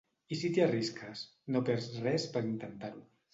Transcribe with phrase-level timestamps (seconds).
[0.35, 1.21] I si t'hi arrisques?
[1.57, 3.07] No perds res per intentar-ho.